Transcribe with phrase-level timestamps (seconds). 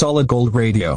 [0.00, 0.96] Solid Gold Radio.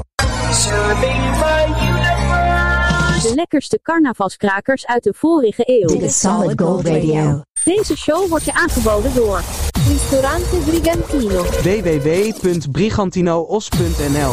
[3.21, 5.87] De lekkerste carnavalskrakers uit de vorige eeuw.
[5.87, 7.41] Dit is Solid Gold Radio.
[7.63, 9.41] Deze show wordt je aangeboden door
[9.87, 11.43] Ristorante Brigantino.
[11.43, 14.31] www.brigantinoos.nl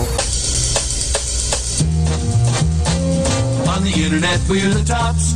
[3.66, 5.34] On the internet, we're the tops.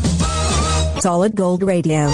[0.98, 2.08] Solid Gold Radio.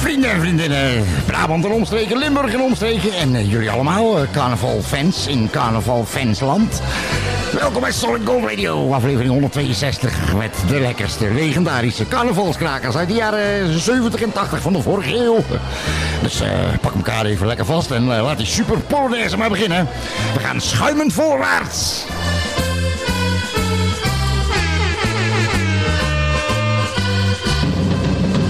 [0.00, 5.26] Vrienden en vriendinnen, Brabant en omstreken, Limburg en omstreken en eh, jullie allemaal, eh, carnavalfans
[5.26, 6.82] in carnavalfansland.
[7.52, 13.80] Welkom bij Solid Gold Radio, aflevering 162 met de lekkerste legendarische carnavalskrakers uit de jaren
[13.80, 15.38] 70 en 80 van de vorige eeuw.
[16.22, 16.48] Dus eh,
[16.80, 19.88] pak elkaar even lekker vast en eh, laat die super polonaise maar beginnen.
[20.34, 22.04] We gaan schuimend voorwaarts.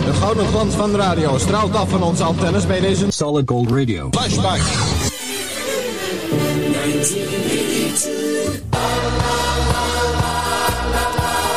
[0.04, 3.70] De gouden glans van de radio straalt af van onze antennes bij deze Solid Gold
[3.70, 4.08] Radio.
[4.10, 4.60] flashback.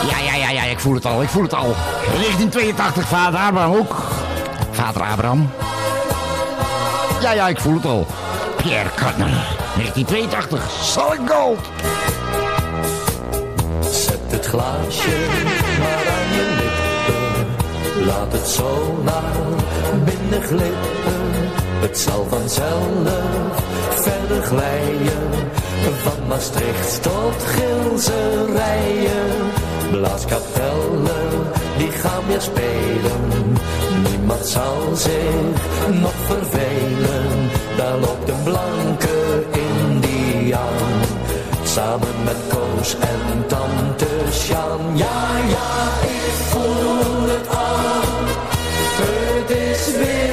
[0.09, 1.75] Ja, ja, ja, ja, ik voel het al, ik voel het al.
[2.05, 3.95] 1982, vader Abraham ook.
[4.71, 5.49] Vader Abraham.
[7.21, 8.07] Ja, ja, ik voel het al.
[8.57, 9.29] Pierre Kartner,
[9.75, 11.59] 1982, Solid Gold.
[13.79, 15.09] Zet het glaasje
[15.79, 18.05] maar aan je lippen.
[18.05, 19.23] Laat het zo naar
[20.03, 21.23] binnen glippen.
[21.79, 22.83] Het zal vanzelf
[23.89, 25.34] verder glijden.
[26.35, 29.35] Maastricht tot Gilserijen.
[29.91, 31.29] Blaaskapellen,
[31.77, 33.21] die gaan weer spelen.
[34.09, 37.49] Niemand zal zich nog vervelen.
[37.77, 40.93] Daar loopt een blanke Indiaan.
[41.63, 44.81] Samen met Koos en tante Sjaan.
[44.93, 48.23] Ja, ja, ik voel het al.
[49.01, 50.24] Het is weer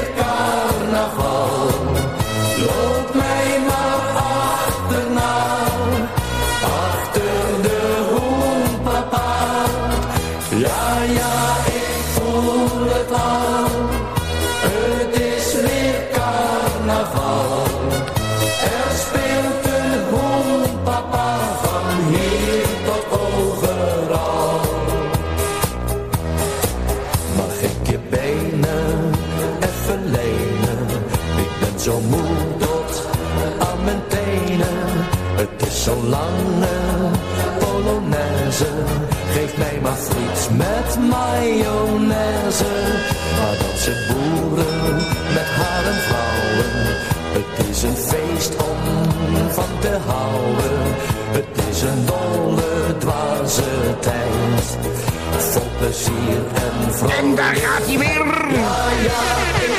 [55.83, 57.25] plezier en vrolijkheid.
[57.25, 58.27] En daar gaat hij weer.
[58.53, 59.72] Ja, ja,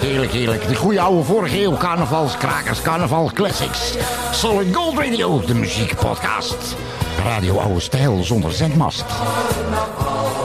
[0.00, 0.68] Heerlijk, heerlijk, heerlijk.
[0.68, 3.94] De goede oude vorige eeuw, carnavalskrakers, carnaval classics.
[4.32, 6.76] Solid Gold Radio, de muziekpodcast.
[7.24, 9.04] Radio Oude Stijl zonder zendmast.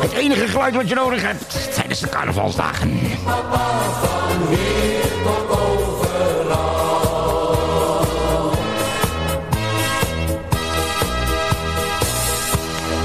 [0.02, 3.00] Het enige geluid wat je nodig hebt tijdens de carnavalsdagen.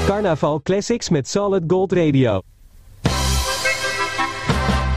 [0.05, 2.41] Carnaval Classics met Solid Gold Radio.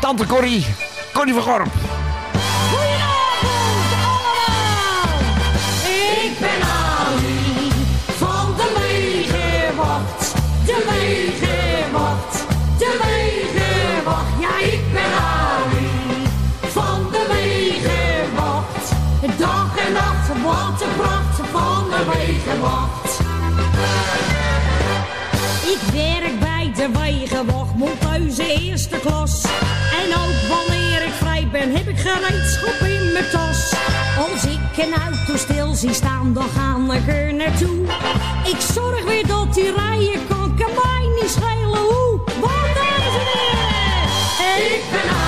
[0.00, 0.66] Tante Corrie,
[1.12, 1.66] Corrie van Gorp.
[6.12, 7.70] Ik ben Ali
[8.18, 10.34] van de legerwacht.
[10.64, 12.44] De legerwacht.
[12.78, 14.26] De legerwacht.
[14.40, 16.26] Ja, ik ben Ali
[16.60, 18.92] van de legerwacht.
[19.38, 23.18] Dag en nacht, wat de pracht van de legerwacht.
[25.62, 29.44] Ik werk bij de wegenwacht, Monthuizen eerste klas
[32.14, 33.72] gereedschap in mijn tas.
[34.18, 37.84] Als ik een auto stil zie staan, dan ga ik er naartoe.
[38.44, 42.20] Ik zorg weer dat die rijen kan, kan mij niet schelen hoe.
[42.40, 43.14] Want daar is
[44.72, 45.19] Ik ben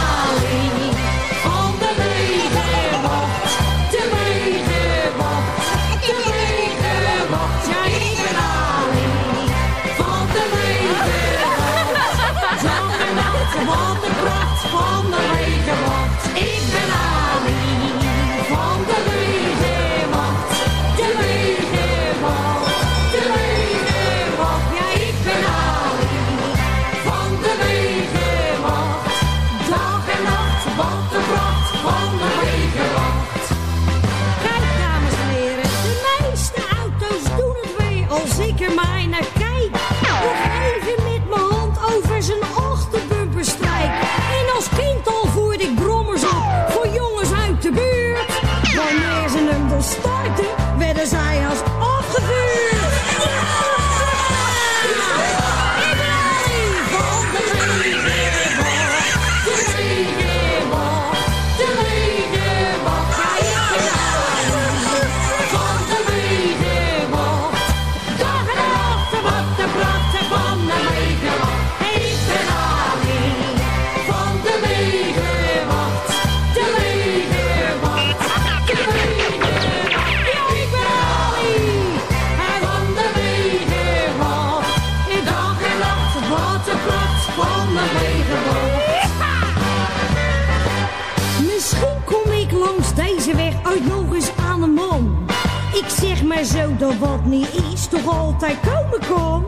[97.92, 99.44] toch altijd komen kon?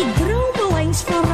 [0.00, 1.33] Ik droom al eens van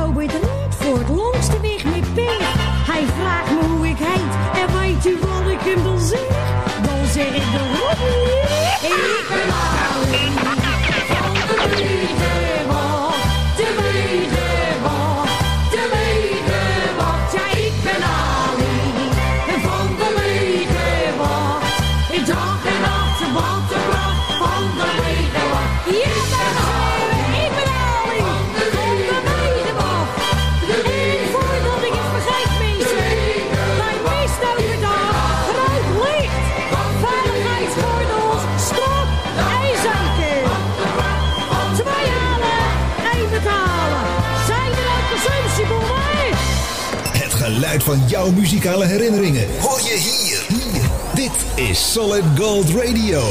[47.91, 49.47] van jouw muzikale herinneringen.
[49.61, 50.45] Hoor je hier.
[50.49, 50.83] hier.
[51.15, 53.23] Dit is Solid Gold Radio.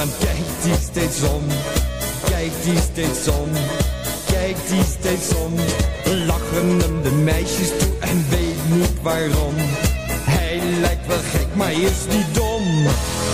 [0.00, 1.44] dan kijkt hij steeds om.
[2.24, 3.50] Kijkt hij steeds om.
[4.32, 5.52] Kijkt hij steeds om.
[6.26, 9.54] Lachen hem de meisjes toe en weet niet waarom.
[10.34, 12.66] Hij lijkt wel gek, maar is niet dom.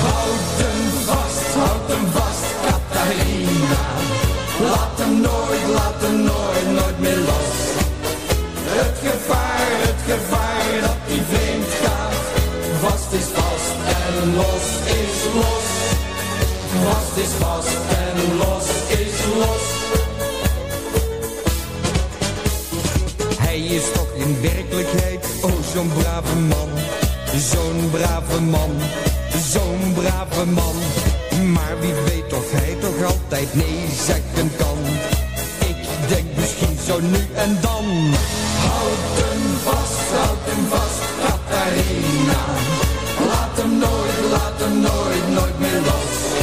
[0.07, 3.85] Houd hem vast, houd hem vast, Catharina.
[4.71, 6.26] Laat hem nooit, laat hem
[25.77, 26.69] zo'n brave man,
[27.37, 28.71] zo'n brave man,
[29.53, 30.77] zo'n brave man.
[31.53, 34.79] Maar wie weet of hij toch altijd nee zeggen kan.
[35.69, 35.77] Ik
[36.09, 37.85] denk misschien zo nu en dan.
[38.67, 42.43] Houd hem vast, houd hem vast, Katharina.
[43.29, 46.36] Laat hem nooit, laat hem nooit, nooit meer los.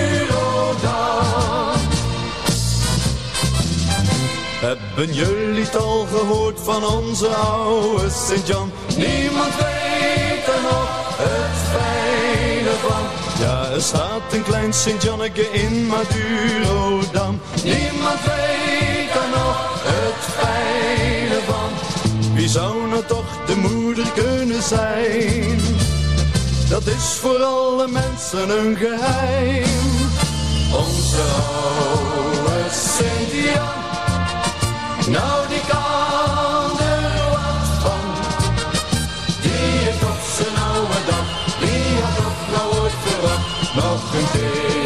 [4.61, 8.73] Hebben jullie het al gehoord van onze oude Sint-Jan?
[8.97, 13.03] Niemand weet er nog het fijne van.
[13.47, 16.92] Ja, er staat een klein Sint-Janneke in Madurodam.
[26.97, 29.65] Is voor alle mensen een geheim.
[30.73, 33.81] Onze oude Sint-Jan.
[35.09, 38.07] Nou, die kan er wat van.
[39.43, 41.59] Die heeft op zijn oude dag.
[41.61, 43.75] Wie had dat nou ooit verwacht?
[43.75, 44.82] Nog een kindje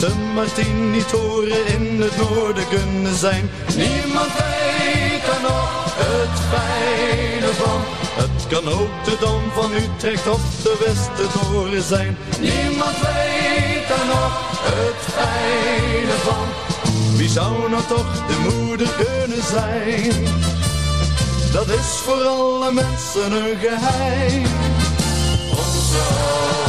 [0.00, 3.50] Het een horen in het noorden kunnen zijn?
[3.76, 7.80] Niemand weet er nog het fijne van.
[8.22, 12.16] Het kan ook de Dam van Utrecht of de Westertoren zijn.
[12.40, 16.46] Niemand weet er nog het fijne van.
[17.16, 20.26] Wie zou nou toch de moeder kunnen zijn?
[21.52, 24.46] Dat is voor alle mensen een geheim.
[25.50, 26.67] Onze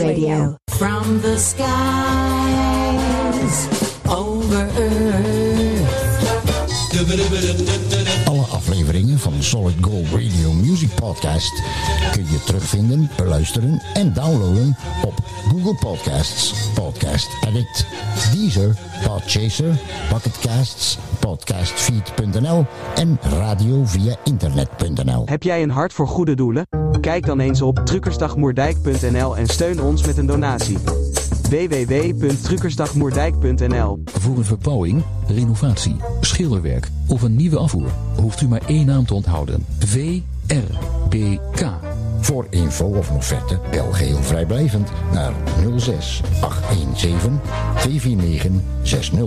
[0.00, 0.56] Radio.
[0.70, 1.68] From the skies
[4.08, 6.10] over earth.
[8.24, 11.62] Alle afleveringen van Solid Gold Radio Music Podcast
[12.12, 15.14] kun je terugvinden, beluisteren en downloaden op
[15.62, 17.86] Google Podcasts, Podcast Addict,
[18.32, 18.76] Deezer,
[19.06, 25.22] Podchaser, Pocketcasts, Podcastfeed.nl en radio via internet.nl.
[25.26, 26.66] Heb jij een hart voor goede doelen?
[27.00, 30.78] Kijk dan eens op truckersdagmoerdijk.nl en steun ons met een donatie.
[31.48, 39.06] www.truckersdagmoerdijk.nl Voor een verbouwing, renovatie, schilderwerk of een nieuwe afvoer hoeft u maar één naam
[39.06, 39.66] te onthouden.
[39.78, 41.89] VRBK.
[42.20, 45.32] Voor info of offerte bel geheel vrijblijvend naar
[45.76, 47.40] 06 817
[47.78, 48.50] 249
[48.82, 49.22] 60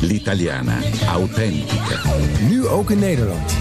[0.00, 0.78] l'italiana,
[1.08, 2.00] authentica.
[2.48, 3.52] Nu ook in Nederland.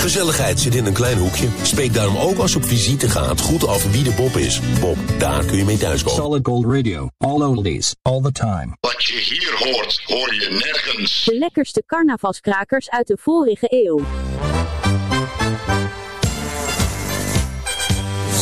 [0.00, 1.48] Gezelligheid zit in een klein hoekje.
[1.62, 4.60] Spreek daarom ook als je op visite gaat goed af wie de Bob is.
[4.80, 6.22] Bob, daar kun je mee thuiskomen.
[6.22, 7.08] Solid Gold Radio.
[7.18, 7.94] All oldies.
[8.02, 8.76] All the time.
[8.80, 11.24] Wat je hier hoort, hoor je nergens.
[11.24, 14.00] De lekkerste carnavalskrakers uit de vorige eeuw.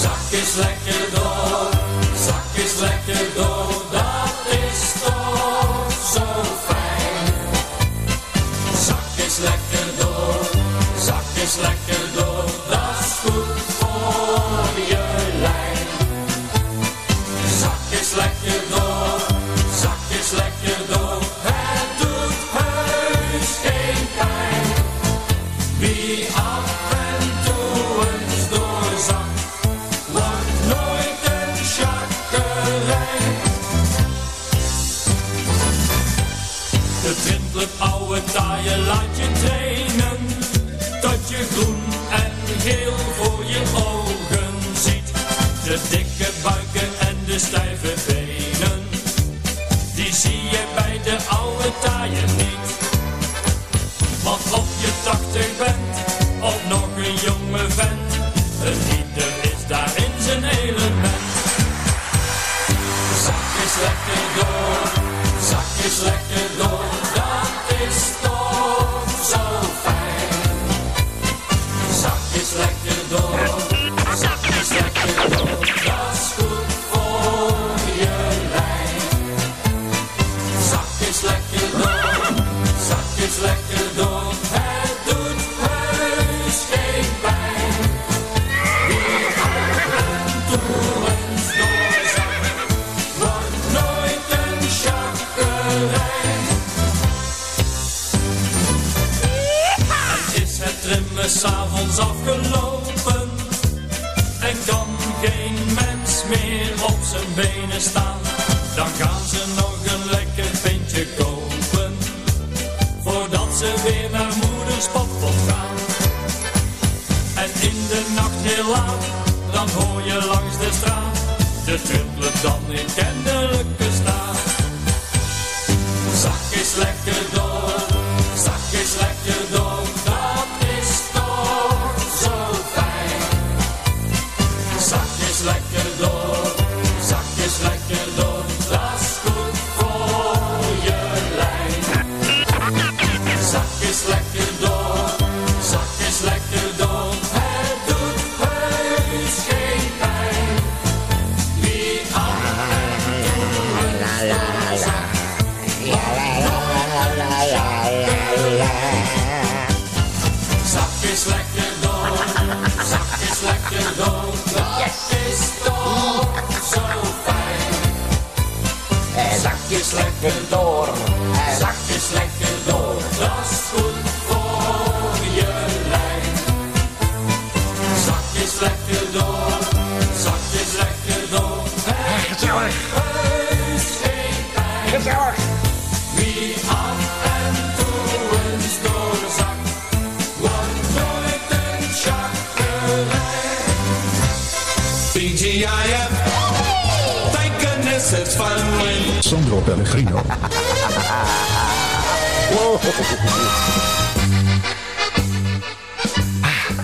[0.00, 1.70] Zak is lekker door,
[2.26, 3.57] zak is lekker door,
[47.38, 48.83] stijve benen.
[49.95, 52.68] Die zie je bij de oude taaie niet.
[54.23, 55.97] Want of je tachtig bent,
[56.40, 58.12] of nog een jonge vent.
[58.62, 61.26] Een ieder is daar in zijn element.
[63.25, 64.90] Zakjes lekker door,
[65.40, 66.97] zakjes lekker door,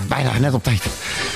[0.09, 0.83] Bijna, net op tijd.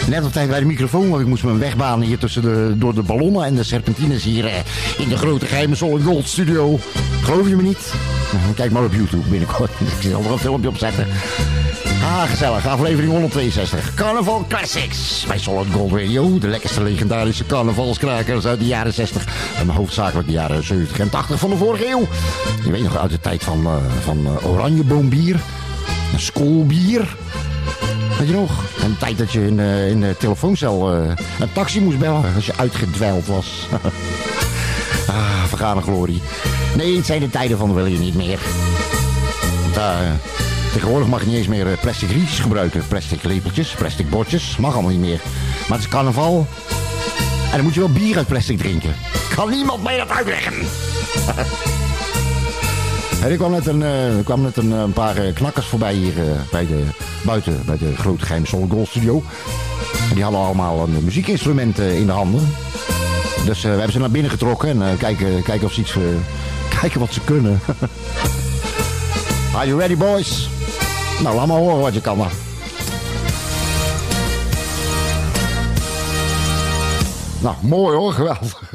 [0.09, 2.95] Net op tijd bij de microfoon, want ik moest me wegbanen hier tussen de, door
[2.95, 4.55] de ballonnen en de serpentines hier eh,
[4.99, 6.79] in de grote geheime Solid Gold studio.
[7.23, 7.93] Geloof je me niet?
[8.33, 9.71] Nou, Kijk maar op YouTube binnenkort.
[10.01, 11.07] Ik zal er een filmpje op zetten.
[12.09, 12.67] Ah, gezellig.
[12.67, 13.95] Aflevering 162.
[13.95, 15.25] Carnaval Classics.
[15.29, 16.39] Bij Solid Gold Radio.
[16.39, 19.25] De lekkerste legendarische carnavalskrakers uit de jaren 60.
[19.59, 22.09] En hoofdzakelijk de jaren 70 en 80 van de vorige eeuw.
[22.65, 23.73] Je weet nog uit de tijd van, eh,
[24.05, 25.37] van eh, oranjeboombier.
[26.17, 27.17] Schoolbier.
[28.19, 28.51] Weet je nog?
[28.83, 32.47] En de tijd dat je in, de- in de telefooncel een taxi moest bellen als
[32.47, 33.67] je uitgedwijld was.
[35.09, 36.23] ah, vergane glorie.
[36.77, 38.39] Nee, het zijn de tijden van wil je niet meer.
[39.73, 40.17] Daar,
[40.73, 42.87] tegenwoordig mag je niet eens meer eh, plastic rietjes gebruiken.
[42.89, 44.57] Plastic lepeltjes, plastic bordjes.
[44.57, 45.21] Mag allemaal niet meer.
[45.69, 46.47] Maar het is carnaval.
[47.45, 48.95] En dan moet je wel bier uit plastic drinken.
[49.35, 50.55] Kan niemand mij dat uitleggen?
[53.23, 56.13] En er kwam net een, eh, kwam eh, een paar knakkers voorbij hier
[56.51, 56.83] bij de,
[57.23, 59.23] buiten bij de grote geheime Solid Gold studio.
[60.15, 62.55] Die hadden allemaal een muziekinstrument in de handen.
[63.45, 65.95] Dus we hebben ze naar binnen getrokken en kijken, kijken of ze iets,
[66.81, 67.61] kijken wat ze kunnen.
[69.55, 70.49] Are you ready boys?
[71.23, 72.31] Nou, laat maar horen wat je kan dan.
[77.41, 78.63] Nou, mooi hoor, geweldig.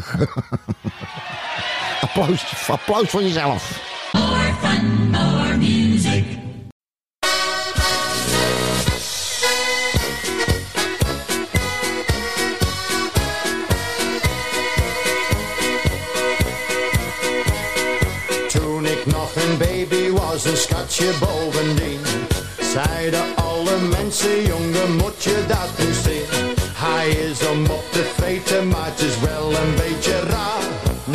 [2.01, 3.82] applaus, applaus voor jezelf.
[20.53, 22.01] Een schatje bovendien.
[22.73, 26.55] Zeiden alle mensen, jongen, moet je dat nu zien?
[26.73, 30.63] Hij is om op te vreten, maar het is wel een beetje raar.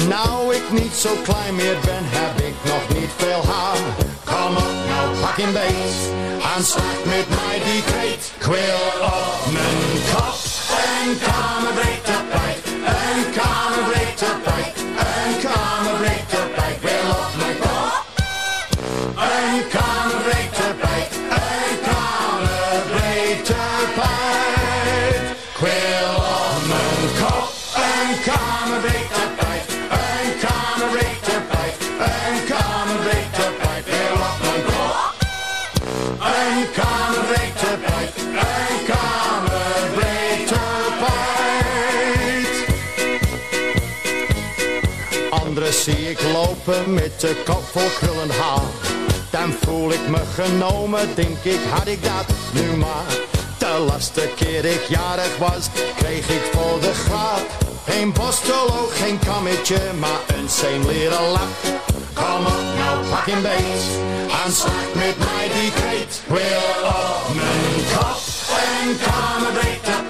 [0.08, 3.78] Nou ik niet zo klein meer ben, heb ik nog niet veel haar.
[4.24, 5.98] Kom op, nou pak hem beet,
[6.54, 8.24] aanslag met mij die kreet.
[8.38, 10.38] Wil op mijn kop
[10.84, 12.64] een kamerbreed tapijt,
[12.96, 14.77] een kamerbreed tapijt,
[46.68, 48.62] met de kop vol krullend haar.
[49.30, 53.06] Dan voel ik me genomen, denk ik, had ik dat nu maar.
[53.58, 57.46] De laatste keer ik jarig was, kreeg ik voor de grap.
[57.86, 61.52] Geen borstel, geen kammetje, maar een zijn leren lap.
[62.12, 63.84] Kom op, nou pak een beet,
[64.44, 66.22] en slag met mij die kreet.
[66.26, 68.20] Wil op mijn kop,
[68.62, 70.07] een kamerbreed tapijt,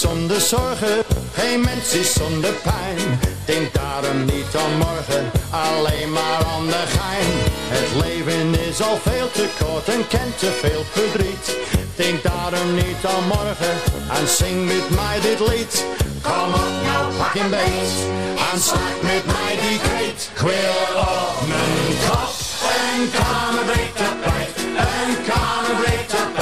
[0.00, 0.98] zonder zorgen,
[1.34, 3.20] geen mens is zonder pijn.
[3.44, 7.32] Denk daarom niet aan morgen, alleen maar aan de gein.
[7.76, 11.56] Het leven is al veel te kort en kent te veel verdriet.
[11.96, 13.74] Denk daarom niet aan morgen
[14.18, 15.84] en zing met mij dit lied.
[16.22, 17.92] Kom op nou, pak een beet
[18.52, 20.30] en slag met mij die kreet.
[20.34, 22.32] Ik wil op mijn kop
[22.76, 26.39] een kamerbreed tapijt, een kamerbreed tapijt, een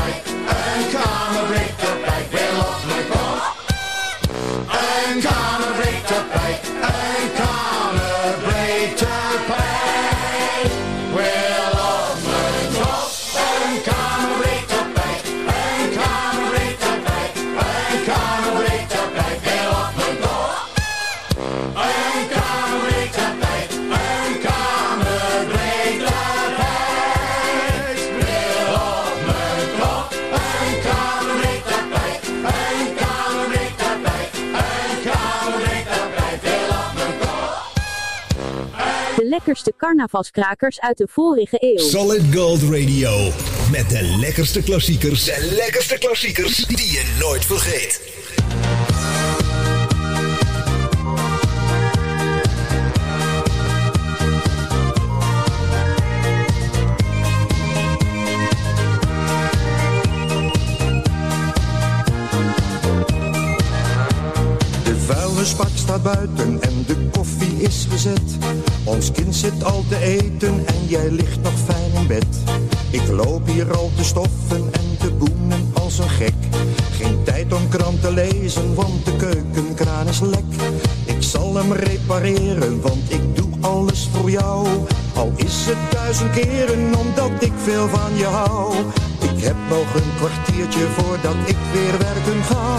[39.49, 41.89] lekkerste carnavalskrakers uit de vorige eeuw.
[41.89, 43.31] Solid Gold Radio.
[43.71, 45.25] Met de lekkerste klassiekers.
[45.25, 48.01] De lekkerste klassiekers die je nooit vergeet.
[64.85, 68.68] De vuilnisbak staat buiten en de koffie is gezet.
[68.89, 72.27] Ons kind zit al te eten en jij ligt nog fijn in bed.
[72.91, 76.35] Ik loop hier al te stoffen en te boenen als een gek.
[76.91, 80.53] Geen tijd om krant te lezen, want de keukenkraan is lek.
[81.05, 84.67] Ik zal hem repareren, want ik doe alles voor jou.
[85.15, 88.75] Al is het duizend keren, omdat ik veel van je hou.
[89.21, 92.77] Ik heb nog een kwartiertje voordat ik weer werken ga.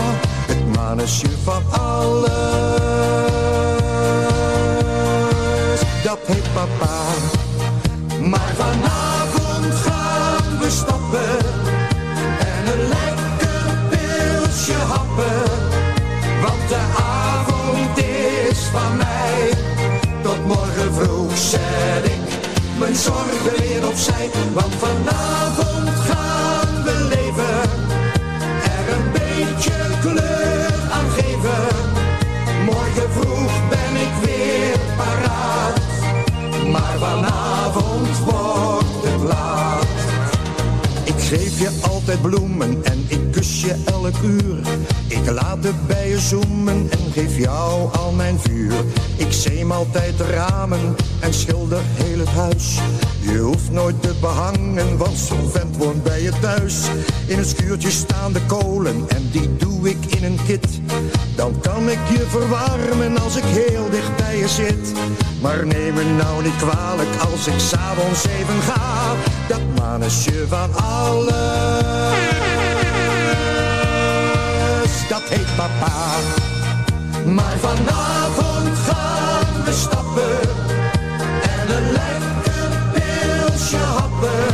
[0.48, 2.89] Het manusje van alles,
[6.30, 6.98] heet papa.
[8.32, 11.38] Maar vanavond gaan we stappen
[12.54, 15.42] en een lekker pilsje happen.
[16.44, 19.54] Want de avond is van mij.
[20.24, 22.28] Tot morgen vroeg zet ik
[22.80, 24.30] mijn zorgen weer opzij.
[24.54, 27.62] Want vanavond gaan we leven.
[28.76, 30.59] Er een beetje kleur
[37.10, 39.86] vanavond wordt het laat.
[41.04, 44.60] Ik geef je altijd bloemen en ik kus je elk uur.
[45.08, 48.74] Ik laat de bijen zoemen en geef jou al mijn vuur.
[49.16, 52.80] Ik zeem altijd de ramen en schilder heel het huis.
[53.20, 56.76] Je hoeft nooit te behangen, want zo'n vent woont bij je thuis.
[57.28, 60.68] In een schuurtje staan de kolen en die doe ik in een kit.
[61.40, 64.94] Dan kan ik je verwarmen als ik heel dicht bij je zit.
[65.42, 69.16] Maar neem me nou niet kwalijk als ik s'avonds even ga.
[69.48, 71.32] Dat manusje van alles,
[75.10, 76.18] dat heet papa.
[77.26, 80.40] Maar vanavond gaan we stappen
[81.42, 84.54] en een lekker pilsje happen.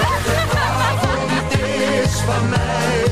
[0.00, 3.09] Want de is van mij,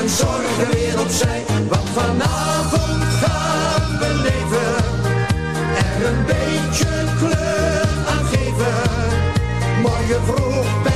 [0.00, 1.44] mijn zorgen weer opzij.
[1.68, 4.74] Want vanavond gaan we leven,
[5.76, 6.86] er een beetje
[7.18, 8.74] kleur aan geven.
[9.82, 10.89] Morgen vroeg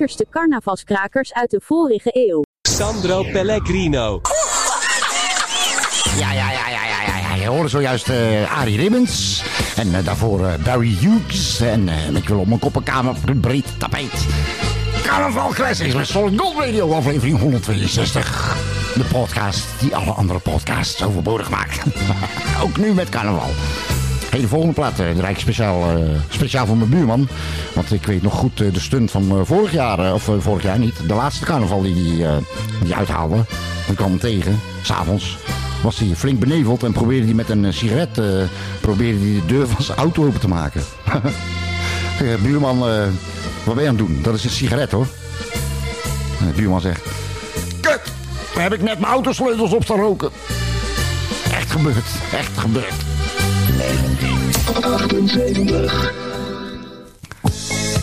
[0.00, 2.42] lekkerste carnavalskrakers uit de vorige eeuw.
[2.68, 4.20] Sandro Pellegrino.
[6.18, 7.34] Ja, ja, ja, ja, ja, ja, ja.
[7.34, 9.44] Je hoorde zojuist eh Arie Ribbons.
[9.76, 11.60] En eh, daarvoor eh, Barry Hughes.
[11.60, 14.26] En ik wil op mijn koppenkamer op een breed tapijt.
[15.02, 18.56] Carnaval Classics met Solid Gold Radio, aflevering 162.
[18.94, 21.82] De podcast die alle andere podcasts overbodig maakt.
[22.64, 23.50] Ook nu met carnaval.
[24.30, 27.28] Hey, de volgende plaat uh, draai ik speciaal, uh, speciaal voor mijn buurman.
[27.74, 31.08] Want ik weet nog goed uh, de stunt van vorig jaar, of vorig jaar niet.
[31.08, 32.24] De laatste carnaval die die,
[32.82, 33.44] die uithaalde.
[33.88, 35.38] Ik kwam hem tegen, s'avonds.
[35.82, 38.20] Was hij flink beneveld en probeerde hij met een sigaret
[38.80, 40.82] probeerde hij de deur van zijn auto open te maken.
[42.42, 42.78] buurman,
[43.64, 44.18] wat ben je aan het doen?
[44.22, 45.06] Dat is een sigaret hoor.
[46.38, 47.02] De buurman zegt...
[47.80, 48.00] Kut!
[48.54, 50.30] Daar heb ik net mijn autosleutels op staan roken.
[51.52, 52.06] Echt gebeurd.
[52.32, 53.19] Echt gebeurd.
[53.80, 56.12] 1978.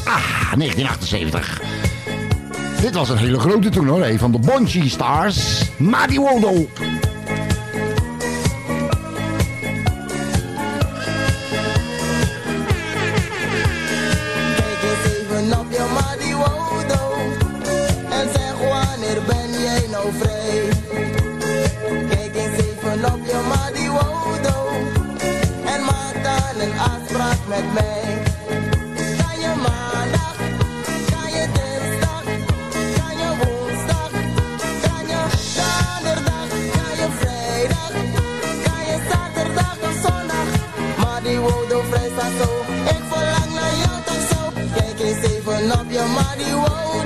[0.06, 1.62] Ah, 1978.
[2.82, 5.62] Dit was een hele grote toen van de Bonchi Stars.
[5.78, 6.68] Madi Wodo.
[27.48, 28.24] Met mij.
[29.18, 30.36] Kan je maandag,
[31.12, 32.24] kan je dinsdag,
[32.98, 34.12] kan je woensdag,
[34.86, 35.22] kan je
[35.58, 37.92] donderdag, kan je vrijdag,
[38.66, 40.50] kan je zaterdag of zondag.
[41.04, 42.50] Maar die wodo vrij staat zo,
[42.96, 44.62] ik verlang naar jou toch zo.
[44.76, 46.97] Kijk eens even op je maar die.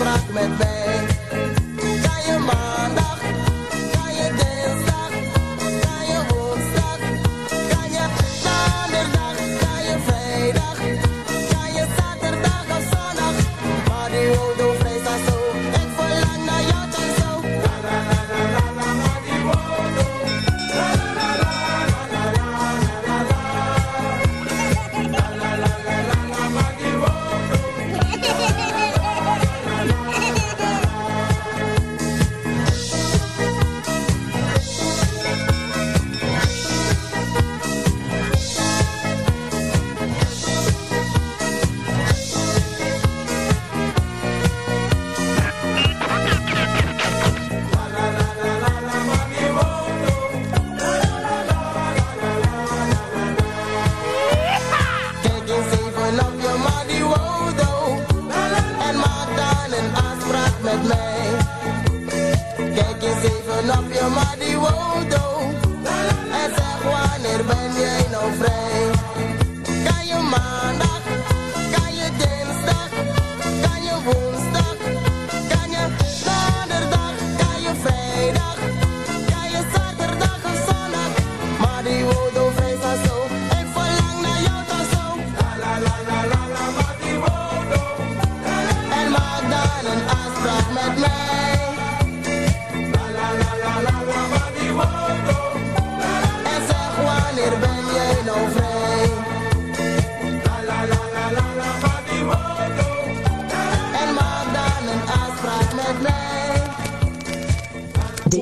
[0.00, 0.69] spraak met mij.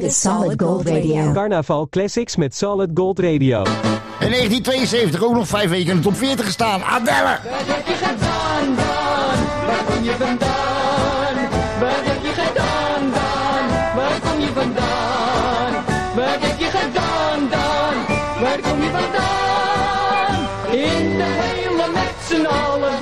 [0.08, 1.32] Is Solid Gold Radio.
[1.32, 3.58] Carnaval Classics met Solid Gold Radio.
[4.20, 6.82] In 1972 ook nog vijf weken in de top 40 gestaan.
[6.82, 7.38] Adelle!
[7.42, 9.38] Wat heb je gedaan dan?
[9.66, 11.34] Waar kom je vandaan?
[11.80, 13.94] Wat heb je gedaan dan?
[13.96, 15.72] Waar kom je vandaan?
[16.14, 17.94] Wat heb je gedaan dan?
[18.42, 20.34] Waar kom je vandaan?
[20.70, 22.97] In de hele met z'n allen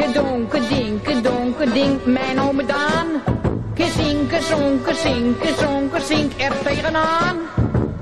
[0.00, 3.20] Gedinke donke dinke donke dink mijn ome Daan.
[3.74, 7.36] Gezinke zonke zinke zonke zink er tegenaan.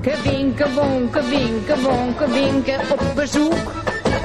[0.02, 3.72] Gewinke wonke winke wonke winke op bezoek.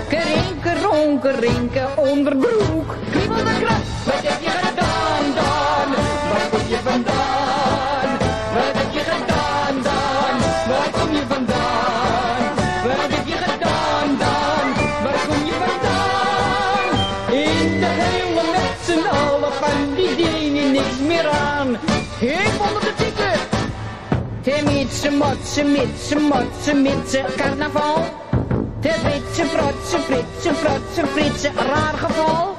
[0.10, 2.96] Kerinke ronke rinke onderbroek.
[3.12, 3.66] Kriebel de
[4.06, 5.73] wat heb je gedaan dan?
[24.44, 28.04] Te mietse, motse, mitsen motse, mitsen carnaval.
[28.82, 32.58] Te witse, frotse, fritse, frotse, fritse, raar geval.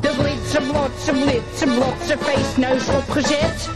[0.00, 3.68] De blitse, blotse, blitse, blotse, feestneus opgezet.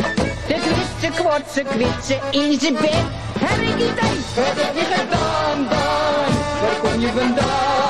[0.46, 3.04] De kwitse, kwotse, kwitse, in zijn bed.
[3.38, 4.00] Heb ik
[4.34, 6.34] wat heb je gedaan dan?
[6.60, 7.81] Waar kom je vandaan?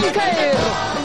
[0.00, 1.03] 嘿。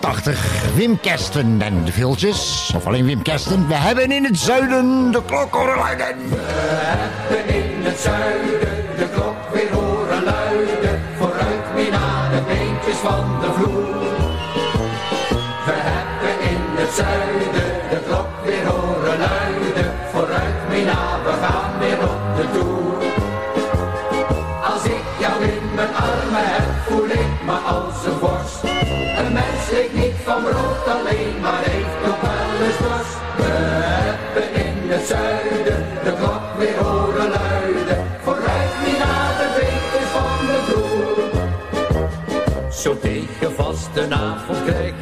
[0.00, 0.74] 1984.
[0.74, 2.72] Wim Kersten en de Viltjes.
[2.76, 3.68] Of alleen Wim Kersten.
[3.68, 6.16] We hebben in het zuiden de klokkorenluiden.
[6.28, 8.87] We hebben in het zuiden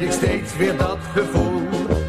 [0.07, 1.61] ik steeds weer dat gevoel.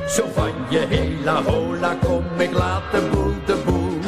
[0.08, 3.98] Zo van je hela hola, kom ik laat de boel de boel.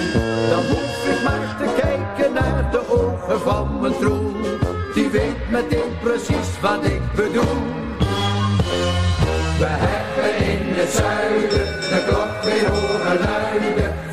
[0.51, 4.33] Dan hoef ik maar te kijken naar de ogen van mijn troel.
[4.95, 7.63] Die weet meteen precies wat ik bedoel.
[9.59, 14.10] We hebben in het zuiden de klok weer horen luiden.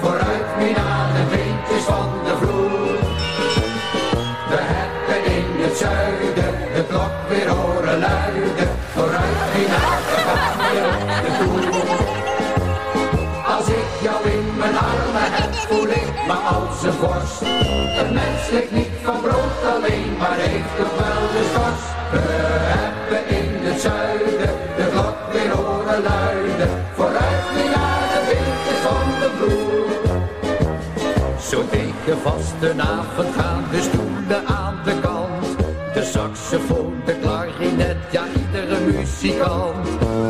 [32.24, 35.56] vastenavond gaan de stoelen aan de kant.
[35.94, 39.86] De saxofoon, de klarinet, ja iedere muzikant.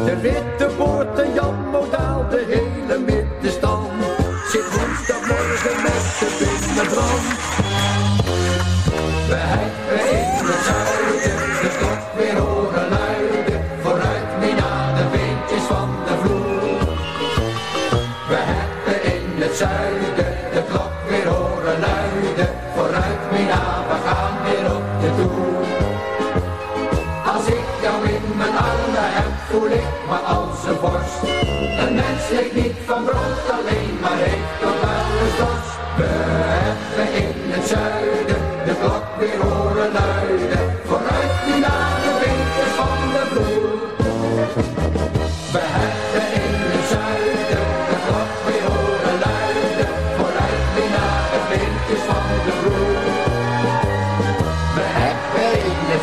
[0.05, 0.15] De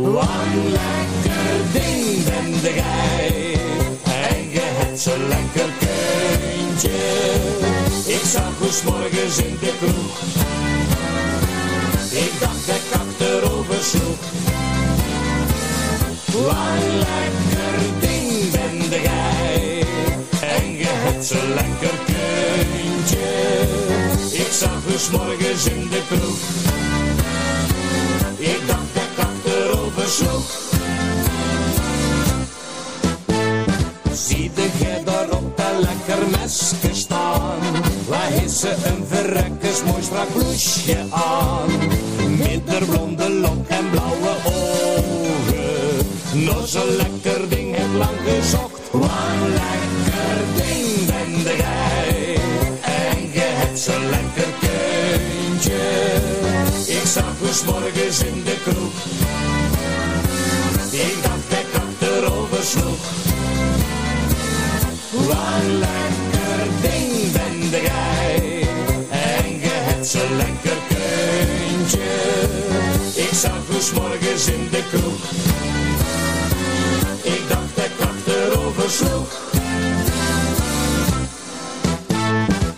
[0.00, 3.52] Wang lekker ding ben de gij
[4.04, 6.98] En je hebt zo lekker kindje.
[8.06, 10.20] Ik zag hoe morgens in de kroeg.
[12.10, 14.22] Ik dacht dat ik achterover sloeg.
[16.46, 19.84] Wang lekker ding ben de gij
[20.40, 23.28] En je hebt zo lekker kindje.
[24.30, 26.79] Ik zag hoe morgens in de kroeg.
[39.84, 41.70] mooi strak bloesje aan.
[42.38, 46.06] Middelblonde lok en blauwe ogen.
[46.44, 48.80] Nog zo'n lekker ding, heb lang gezocht.
[48.90, 52.34] Waar lekker ding ben jij.
[52.80, 55.82] En je hebt zo'n lekker kindje.
[56.86, 57.99] Ik zag dus morgen
[74.18, 75.30] in de kroeg.
[77.22, 79.40] Ik dacht dat ik achterover sloeg.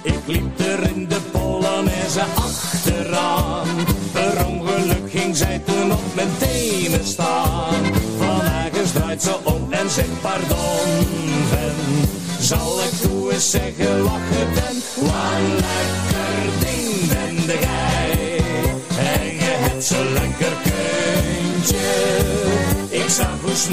[0.03, 3.66] Ik liep er in de Polonaise achteraan.
[4.12, 7.74] Per ongeluk ging zij toen op mijn tenen staan.
[8.18, 11.07] Van ergens draait ze om en zegt pardon,
[11.49, 12.09] ven.
[12.41, 14.85] Zal ik toe eens zeggen je bent?
[14.95, 16.12] Wat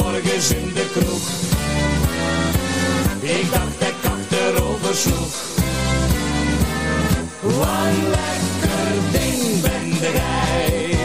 [0.04, 1.26] morgens in de kroeg.
[3.20, 5.34] Ik dacht ik achterover sloeg.
[7.42, 10.98] Wat lekker ding ben jij.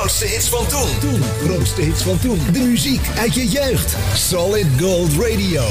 [0.05, 0.99] Grootste hits van toen.
[0.99, 1.21] Toen.
[1.43, 2.39] Grootste hits van toen.
[2.51, 3.95] De muziek uit je jeugd.
[4.13, 5.63] Solid Gold Radio.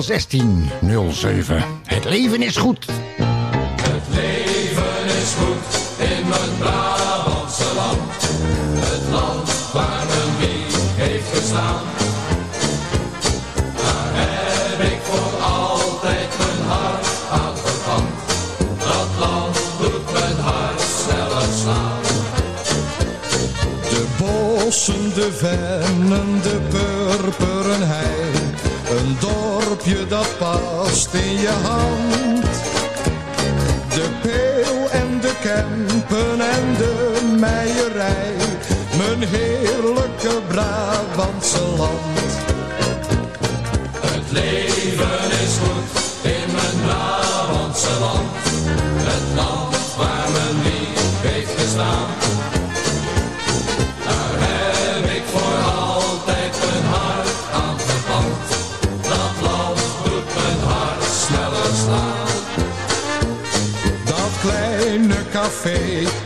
[0.00, 0.70] 016
[1.10, 1.64] 07.
[1.84, 2.86] Het leven is goed.
[3.82, 6.97] Het leven is goed in mijn Brabantse
[23.98, 28.30] De bossen, de vennen, de purperen hei.
[28.90, 32.44] Een dorpje dat past in je hand.
[33.94, 38.34] De peel en de kempen en de meierij.
[38.96, 42.30] Mijn heerlijke Brabantse land.
[44.00, 48.27] Het leven is goed in mijn Brabantse land.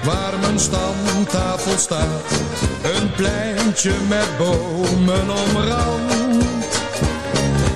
[0.02, 2.30] waar mijn stamtafel staat.
[2.82, 6.72] Een pleintje met bomen omrand.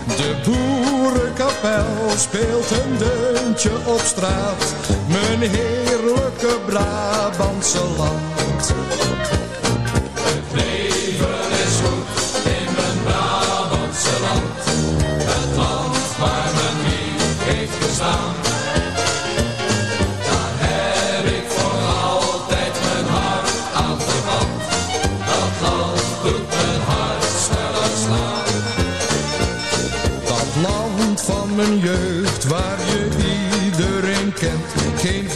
[0.07, 4.75] De boerenkapel speelt een deuntje op straat.
[5.09, 8.75] Mijn heerlijke Brabantse land.
[10.15, 14.65] Het leven is goed in mijn Brabantse land.
[15.25, 18.46] Het land waar men hier heeft gestaan.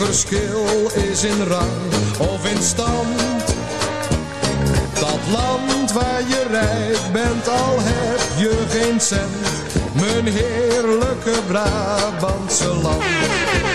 [0.05, 3.21] verschil is in rang of in stand.
[4.95, 9.47] Dat land waar je rijk bent, al heb je geen cent.
[9.93, 13.70] Mijn heerlijke Brabantse land.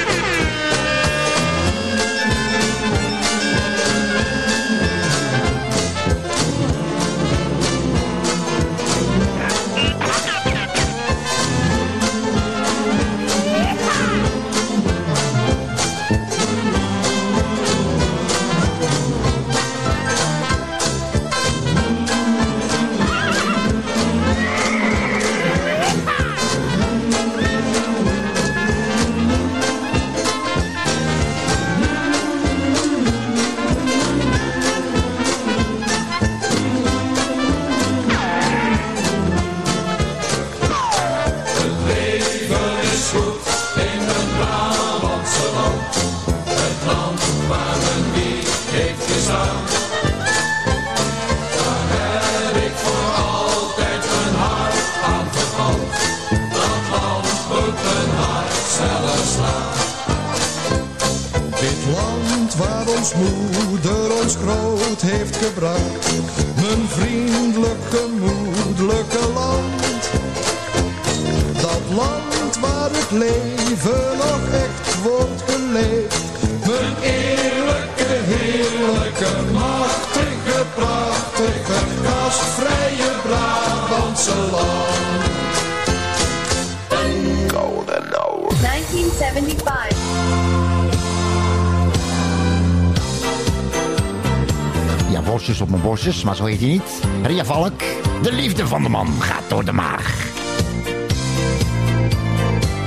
[96.06, 97.02] Maar zo heet hij niet.
[97.24, 97.80] Ria Valk.
[98.22, 100.34] De liefde van de man gaat door de maag.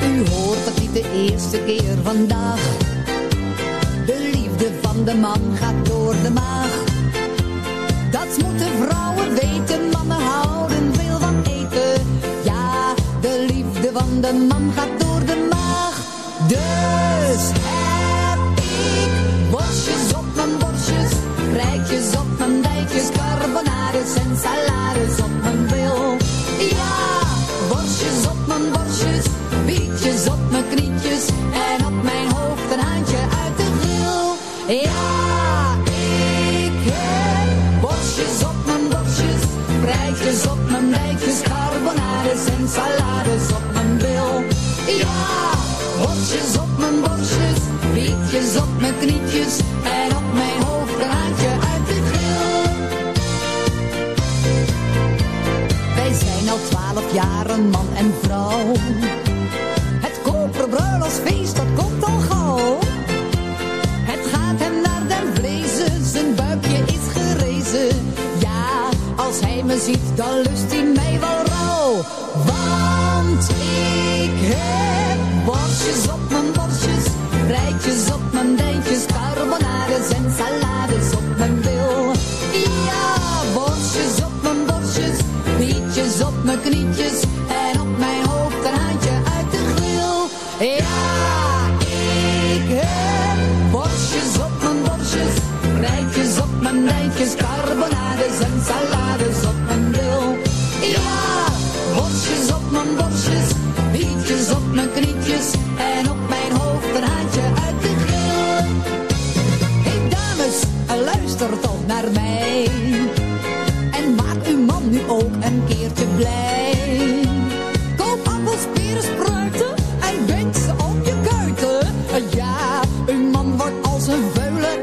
[0.03, 2.88] U hoort dat niet de eerste keer vandaag.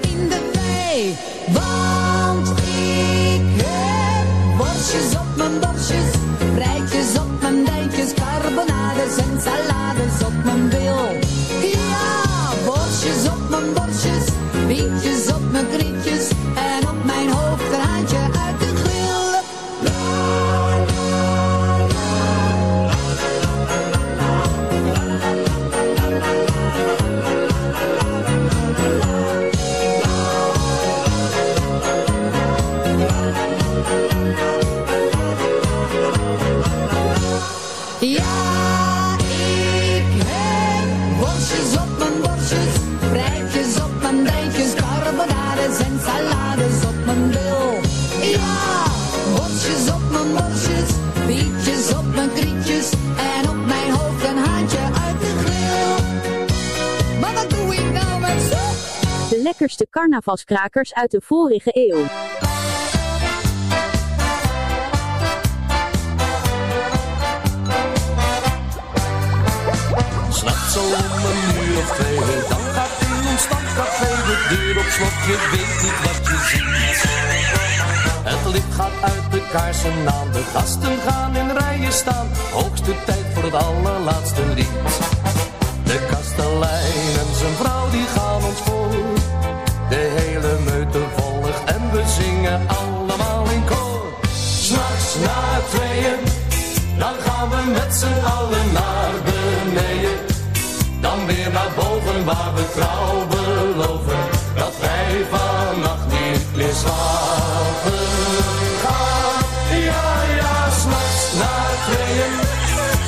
[0.02, 1.16] in de wei.
[1.54, 6.12] Want ik heb worstjes op mijn borstjes,
[6.56, 10.55] rijtjes op mijn dijkjes, carbonades en salades op mijn
[59.80, 62.04] lekkerste carnavalskrakers uit de vorige eeuw.
[70.30, 72.16] S'nachts om een uur of twee,
[72.50, 75.16] dan gaat in ons stamcafé de deur op slot.
[75.28, 76.64] Je weet niet wat je ziet.
[78.24, 82.28] Het licht gaat uit de kaarsen aan, de gasten gaan in rijen staan.
[82.52, 84.70] Hoogste tijd voor het allerlaatste lied.
[85.84, 89.15] De kastelein en zijn vrouw die gaan ons voor.
[90.46, 94.06] De meute volgt en we zingen allemaal in koor.
[94.60, 96.20] S'nachts na tweeën,
[96.98, 100.18] dan gaan we met z'n allen naar beneden.
[101.02, 104.24] Dan weer naar boven waar we trouw beloven
[104.56, 108.06] dat wij vannacht niet meer slapen
[108.84, 109.38] gaan.
[109.90, 110.08] Ja,
[110.42, 112.34] ja, s'nachts na tweeën,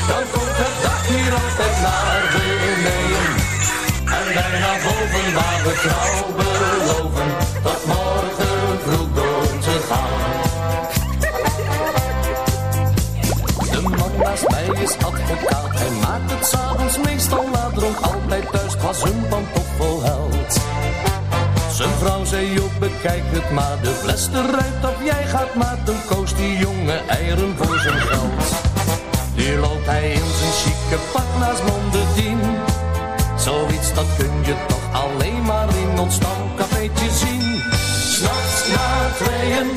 [0.10, 3.30] dan komt het dak hier altijd naar beneden.
[4.18, 6.37] En wij naar boven waar we trouw
[19.04, 20.60] een pantoffel held.
[21.72, 25.96] Zijn vrouw zei op, bekijk het maar, de fles eruit of jij gaat maar, dan
[26.10, 28.44] koos die jonge eieren voor zijn geld.
[29.36, 32.40] Nu loopt hij in zijn chique pak naast Mondedien.
[33.38, 37.62] Zoiets dat kun je toch alleen maar in ons stamcafeetje zien.
[38.14, 39.68] S'nachts na tweeën,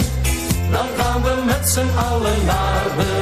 [0.70, 3.19] dan gaan we met z'n allen naar beneden.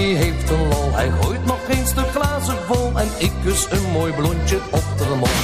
[0.00, 3.90] Die heeft een lol, hij gooit nog eens de glazen vol en ik kus een
[3.92, 5.40] mooi blondje op de mond.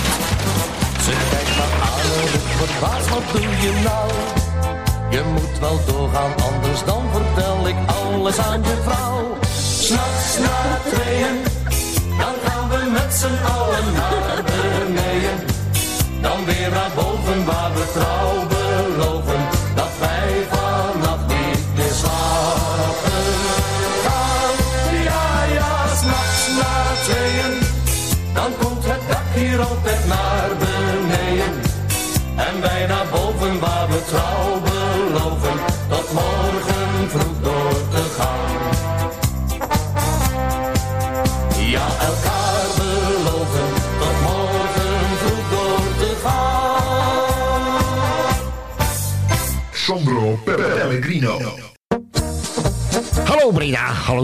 [1.04, 4.10] Ze kijkt me aan en verbaasd, wat doe je nou?
[5.10, 9.36] Je moet wel doorgaan, anders dan vertel ik alles aan je vrouw.
[9.80, 10.58] S'nachts na
[10.90, 11.36] tweeën,
[12.20, 15.38] dan gaan we met z'n allen naar beneden.
[16.20, 19.15] Dan weer naar boven waar we trouw beloven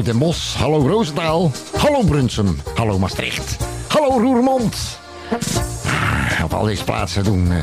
[0.03, 3.57] hallo Den Bosch, hallo Roosendaal, hallo Brunsum, hallo Maastricht,
[3.89, 4.75] hallo Roermond.
[5.87, 7.59] Ah, Op al deze plaatsen doen, eh,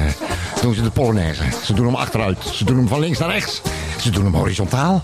[0.61, 1.43] doen ze de Polonaise.
[1.63, 3.61] Ze doen hem achteruit, ze doen hem van links naar rechts,
[4.01, 5.03] ze doen hem horizontaal.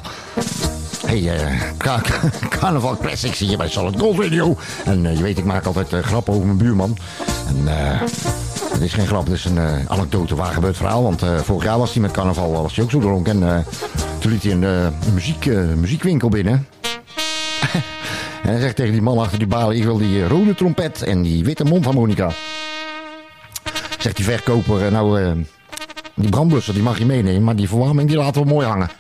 [1.06, 1.32] Hey,
[1.78, 2.02] Ka-
[2.60, 4.58] Carnaval Classics hier bij Solid Gold Radio.
[4.86, 6.98] En eh, je weet, ik maak altijd eh, grappen over mijn buurman.
[7.48, 7.64] En
[8.72, 9.60] het is geen grap, het is een
[9.90, 11.04] anekdote, waar gebeurd verhaal.
[11.04, 13.44] Want vorig jaar was hij met carnaval was hij ook zo dronken.
[13.44, 13.66] En
[14.20, 16.68] toen liet hij een muziek, muziekwinkel binnen.
[18.43, 21.01] En hij zegt tegen die man achter die balie, ik wil die eh, rode trompet
[21.01, 22.32] en die witte mondharmonica.
[23.99, 25.32] Zegt die verkoper, eh, nou, eh,
[26.13, 28.89] die brandblusser die mag je meenemen, maar die verwarming die laten we mooi hangen.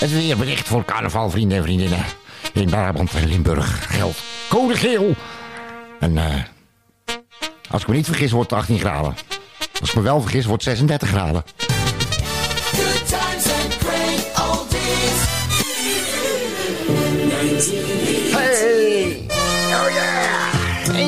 [0.00, 2.04] Het is weer bericht voor carnaval, vrienden en vriendinnen.
[2.52, 5.14] In Brabant en Limburg geldt code geel.
[6.00, 6.18] En
[7.70, 9.14] als ik me niet vergis, wordt het 18 graden.
[9.80, 11.44] Als ik me wel vergis, wordt het 36 graden.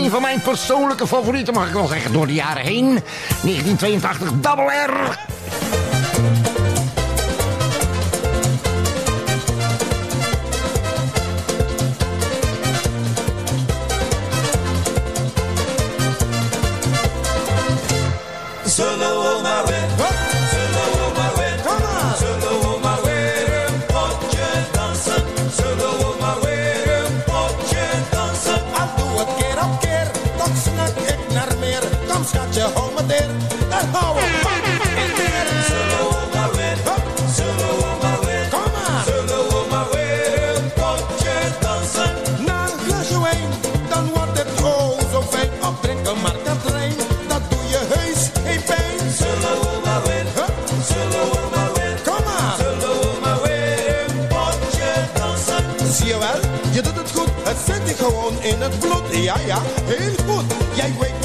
[0.06, 2.84] Een van mijn persoonlijke favorieten, mag ik wel zeggen, door de jaren heen.
[2.84, 5.18] 1982, Double R.
[58.46, 59.22] in het bloed.
[59.22, 60.44] Ja, ja, heel goed,
[60.74, 61.15] jij weet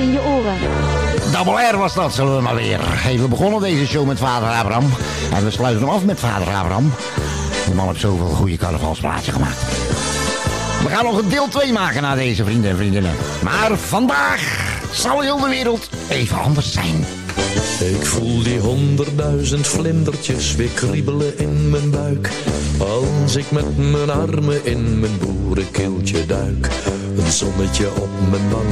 [0.00, 0.54] in je oren.
[1.32, 2.78] Double R was dat, zullen we maar weer.
[2.82, 4.92] Hey, we begonnen deze show met vader Abraham.
[5.34, 6.92] En we sluiten hem af met vader Abraham.
[7.64, 9.58] Die man heeft zoveel goede carnavalsplaatsen gemaakt.
[10.82, 13.14] We gaan nog een deel 2 maken naar deze vrienden en vriendinnen.
[13.42, 17.04] Maar vandaag zal heel de wereld even anders zijn.
[17.80, 22.30] Ik voel die honderdduizend vlindertjes weer kriebelen in mijn buik.
[22.78, 26.68] Als ik met mijn armen in mijn boerenkeeltje duik.
[27.16, 28.68] Een zonnetje op mijn wang,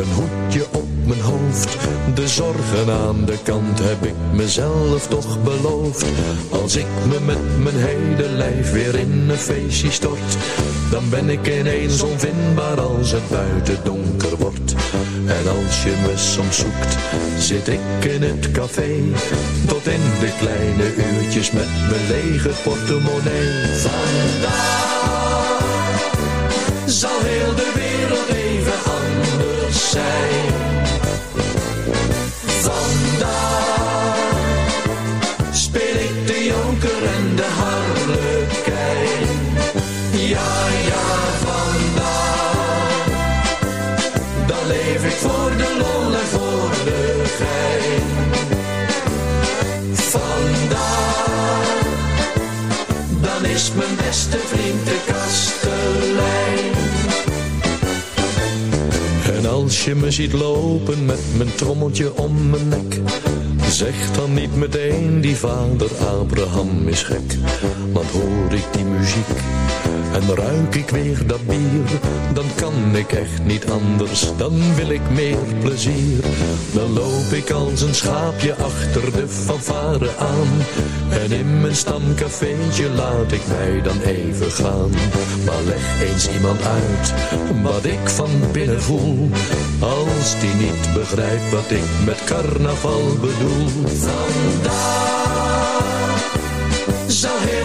[0.00, 1.76] een hoedje op mijn hoofd.
[2.14, 6.04] De zorgen aan de kant heb ik mezelf toch beloofd.
[6.50, 10.36] Als ik me met mijn hele lijf weer in een feestje stort.
[10.90, 14.74] Dan ben ik ineens onvindbaar als het buiten donker wordt.
[15.26, 16.96] En als je me soms zoekt,
[17.38, 18.90] zit ik in het café.
[19.66, 23.48] Tot in de kleine uurtjes met mijn lege portemonnee.
[23.76, 24.88] Vandaag
[26.86, 27.89] zal heel de wereld
[29.90, 30.59] zijn.
[59.90, 63.00] Je me ziet lopen met mijn trommeltje om mijn nek,
[63.68, 67.36] zeg dan niet meteen die vader Abraham is gek.
[67.92, 69.59] Want hoor ik die muziek
[70.12, 72.00] en ruik ik weer dat bier,
[72.32, 76.24] dan kan ik echt niet anders, dan wil ik meer plezier.
[76.72, 80.48] Dan loop ik als een schaapje achter de fanfare aan,
[81.10, 84.90] en in mijn stamcafeetje laat ik mij dan even gaan.
[85.44, 87.14] Maar leg eens iemand uit
[87.62, 89.28] wat ik van binnen voel,
[89.78, 93.66] als die niet begrijpt wat ik met carnaval bedoel.
[93.86, 95.10] Vandaag
[97.06, 97.59] zal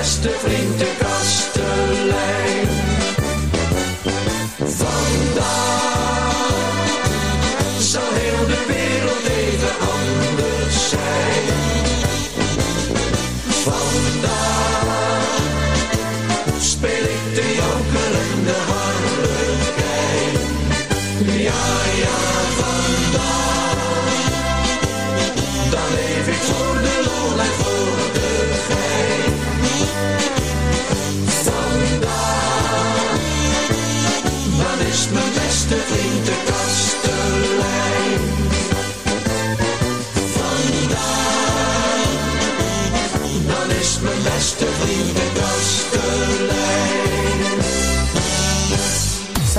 [0.00, 0.89] beste vriend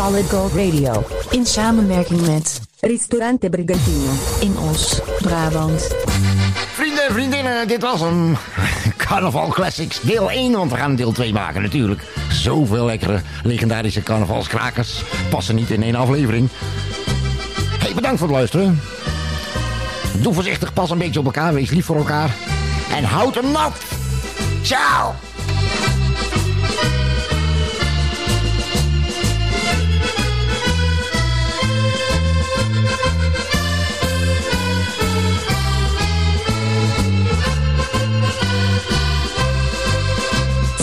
[0.01, 1.03] Solid Gold Radio.
[1.29, 4.11] In samenwerking met Ristorante Brigantino.
[4.39, 5.95] In Os, Brabant.
[6.73, 8.37] Vrienden en vriendinnen, dit was hem.
[8.97, 12.03] Carnaval Classics deel 1, want we gaan deel 2 maken natuurlijk.
[12.29, 16.49] Zoveel lekkere legendarische carnavalskrakers passen niet in één aflevering.
[17.79, 18.81] Hey, bedankt voor het luisteren.
[20.21, 22.35] Doe voorzichtig, pas een beetje op elkaar, wees lief voor elkaar.
[22.91, 23.73] En houd hem nat.
[24.61, 25.30] Ciao!